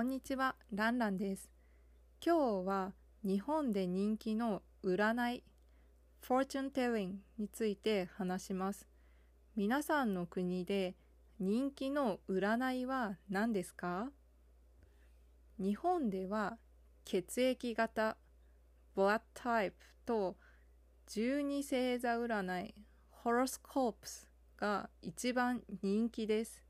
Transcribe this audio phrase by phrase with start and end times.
[0.00, 1.50] こんにちは、ランランです。
[2.24, 5.44] 今日は日本で人気の占い、
[6.26, 8.88] fortune telling について話します。
[9.56, 10.96] 皆さんの国で
[11.38, 14.08] 人気の占いは何ですか？
[15.58, 16.56] 日本では
[17.04, 18.16] 血液型、
[18.96, 19.72] blood type
[20.06, 20.38] と
[21.08, 22.74] 十二星座占い、
[23.22, 24.26] horoscopes
[24.56, 26.64] が一番人気です。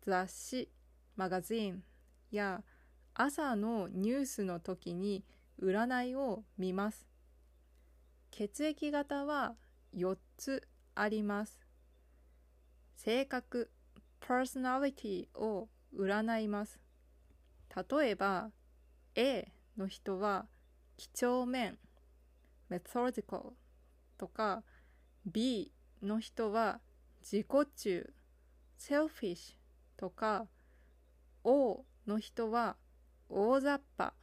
[0.00, 0.70] 雑誌、
[1.14, 1.82] マガジン
[2.30, 2.62] や
[3.14, 5.24] 朝のニュースの時に
[5.60, 7.06] 占いを見ます。
[8.30, 9.56] 血液型は
[9.96, 11.60] 4つあります。
[12.94, 13.70] 性格、
[14.20, 16.80] personality を占います。
[17.74, 18.50] 例えば
[19.14, 20.46] A の人は
[20.96, 21.78] 几帳面
[22.70, 23.52] methodical
[24.16, 24.62] とか
[25.24, 26.80] B の人は
[27.22, 28.12] 自己中
[28.78, 29.56] selfish
[29.96, 30.46] とか
[31.44, 32.76] O の人は
[33.28, 34.14] 大雑把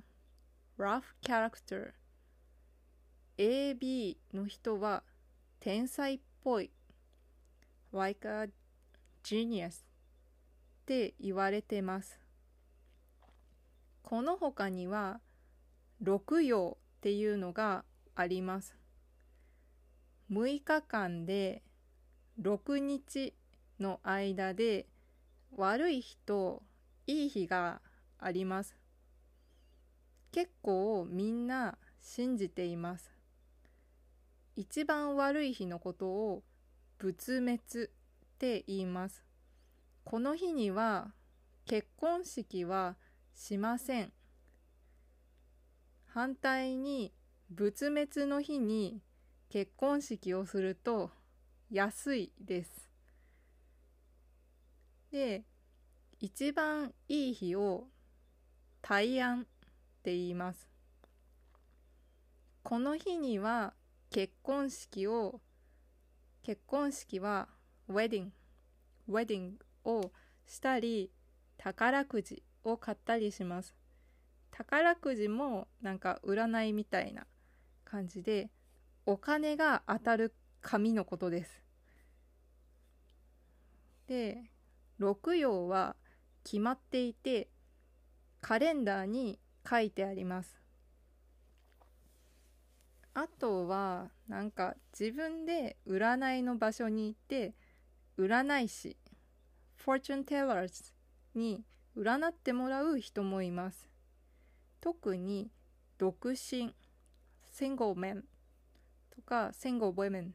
[0.77, 1.93] rough character
[3.37, 5.03] AB の人は
[5.59, 6.71] 天才っぽい。
[7.93, 8.49] like a
[9.23, 9.71] genius っ
[10.85, 12.19] て言われてます。
[14.01, 15.19] この他には
[16.01, 18.75] 六曜っていうのがあります。
[20.31, 21.61] 6日間で
[22.41, 23.33] 6日
[23.79, 24.87] の間で
[25.55, 26.63] 悪い日と
[27.07, 27.81] いい日が
[28.17, 28.75] あります。
[30.31, 33.13] 結構みんな信じています。
[34.55, 36.43] 一番悪い日のことを
[36.97, 37.59] 仏滅っ
[38.37, 39.23] て言います。
[40.03, 41.13] この日には
[41.65, 42.95] 結婚式は
[43.33, 44.11] しません。
[46.05, 47.13] 反対に
[47.49, 49.01] 仏滅の日に
[49.49, 51.11] 結婚式をすると
[51.69, 52.89] 安いです。
[55.11, 55.43] で
[56.25, 57.83] 一番いい日を
[58.81, 59.45] 大安っ
[60.01, 60.67] て言います。
[62.63, 63.75] この日には
[64.09, 65.39] 結婚式を
[66.41, 67.47] 結婚式は
[67.87, 68.33] ウェディン
[69.07, 69.51] グウェディン
[69.83, 70.11] グを
[70.47, 71.11] したり
[71.59, 73.75] 宝くじを買ったりします。
[74.49, 77.27] 宝くじもなんか占いみたいな
[77.83, 78.49] 感じで
[79.05, 80.33] お金が当たる
[80.63, 81.61] 紙のことです。
[84.07, 84.49] で
[84.97, 85.95] 六曜は
[86.45, 87.49] 決まっていて
[88.39, 90.61] カレンダーに書いてあります。
[93.15, 97.55] あとはなんか自分で占いの場所に行って
[98.19, 98.95] 占い師
[99.83, 100.93] fortune tellers
[101.33, 101.63] に
[101.97, 103.89] 占ってもらう人もいます。
[104.81, 105.49] 特に
[105.97, 106.75] 独身
[107.51, 108.21] single men
[109.15, 110.31] とか single women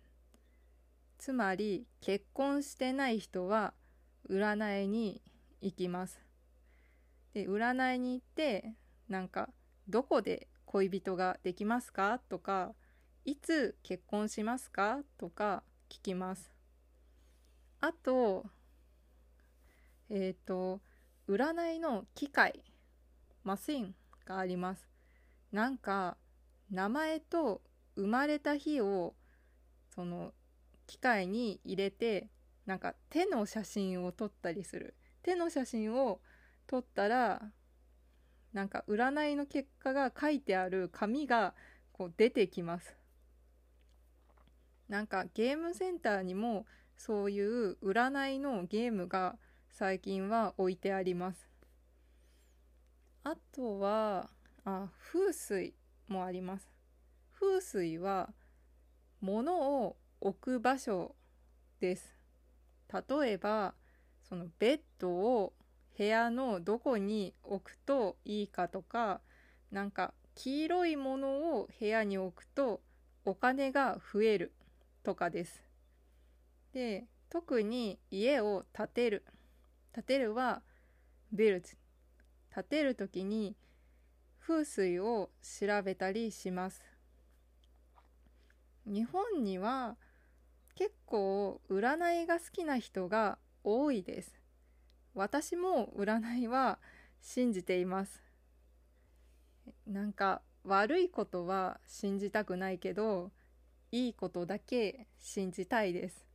[1.19, 3.75] つまり結婚してない人は
[4.29, 5.23] 占いに
[5.61, 6.21] 行きます。
[7.35, 8.75] で占いに行って
[9.09, 9.51] なんか
[9.89, 12.21] どこで恋人ができますか？
[12.29, 12.75] とか
[13.25, 15.01] いつ結婚しますか？
[15.19, 16.53] とか聞きます。
[17.81, 18.47] あと
[20.09, 20.81] えっ、と
[21.29, 22.63] 占いの機械
[23.45, 23.95] マシン
[24.25, 24.89] があります。
[25.53, 26.17] なんか
[26.71, 27.63] 名前と
[27.97, 29.15] 生まれた日を
[29.95, 30.33] その
[30.87, 32.29] 機械に入れて
[32.67, 34.95] なんか手の写真を撮ったりする。
[35.23, 36.21] 手の写真を
[36.67, 37.43] 撮ったら
[38.53, 41.55] なんか占いの結果が書いてある紙が
[41.93, 42.97] こう出てきます。
[44.89, 46.67] なんかゲームセンターにも
[46.97, 49.37] そういう占いのゲームが
[49.69, 51.49] 最近は置いてあります。
[53.23, 54.31] あとは
[54.65, 55.75] あ風水
[56.09, 56.69] もあります。
[57.39, 58.31] 風水は
[59.21, 61.15] 物を置く場所
[61.79, 62.17] です。
[62.93, 63.75] 例えば
[64.31, 65.53] そのベッドを
[65.99, 69.21] 部屋のどこに置くといいかとか
[69.73, 72.81] なんか黄色いものを部屋に置くと
[73.25, 74.53] お金が増える
[75.03, 75.65] とかです。
[76.73, 79.25] で特に家を建てる。
[79.93, 80.63] 建てるは
[81.35, 81.63] build
[82.55, 83.57] 建てる時に
[84.39, 86.85] 風水を調べたりします。
[88.87, 89.97] 日本には
[90.77, 94.35] 結構占いが好きな人が多いです。
[95.15, 96.79] 私も占いは
[97.21, 98.23] 信じています。
[99.87, 103.31] なんか悪いことは信じたくないけど
[103.93, 106.27] いいことだけ信じたいです。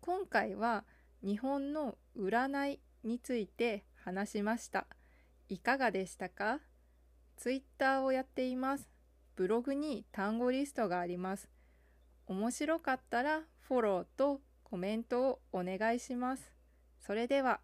[0.00, 0.84] 今回は
[1.22, 4.86] 日本の占いについて話しました。
[5.48, 6.60] いかがでしたか？
[7.36, 8.88] ツイッターをやっています。
[9.36, 11.48] ブログに単語リストがあります。
[12.26, 14.40] 面白かったらフォローと
[14.76, 16.52] コメントをお願いします。
[17.00, 17.60] それでは。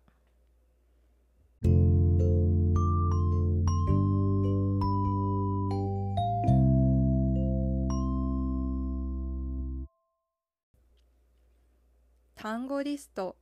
[12.35, 13.37] 単語リスト。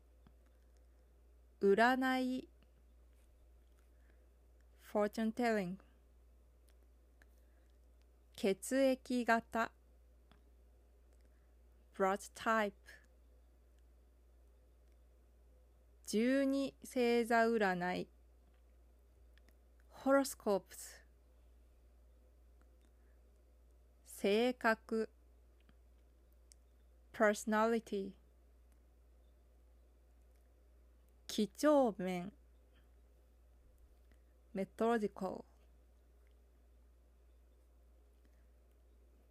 [1.63, 2.49] 占い。
[4.93, 5.77] fortune telling
[8.35, 9.71] 血液型。
[11.97, 12.73] blood type
[16.13, 18.09] 十二星座占い
[20.03, 20.97] horoscopes
[24.05, 25.09] 性格
[27.13, 28.15] personality
[31.29, 32.33] 几帳面
[34.53, 35.45] methodical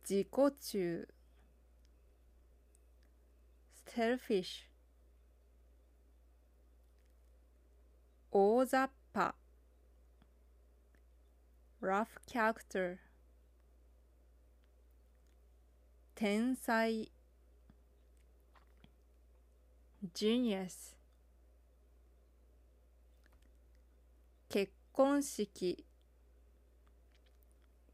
[0.01, 1.05] 自己中
[3.85, 4.68] selfish
[8.39, 9.35] 大雑把
[11.81, 12.99] rough character
[16.15, 17.09] 天才
[20.13, 20.93] genius
[24.47, 25.83] 結婚式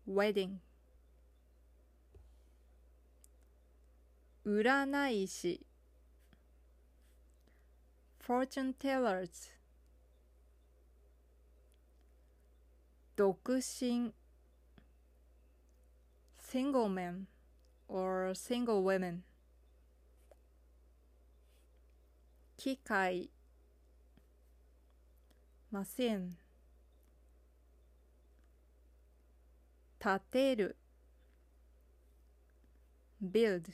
[0.06, 0.60] wedding
[4.44, 5.66] 占い師
[8.20, 9.56] fortune tellers
[13.16, 14.14] 独身
[16.38, 17.28] single man
[17.88, 19.24] or single women
[22.58, 23.30] 機械
[25.72, 26.36] machine
[30.00, 30.78] 建てる
[33.22, 33.72] build